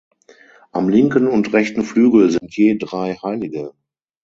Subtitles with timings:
[0.71, 3.73] Am linken und rechten Flügel sind je drei Heilige.